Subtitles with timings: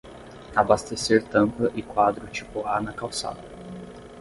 [0.55, 3.39] Abastecer tampa e quadro tipo A na calçada.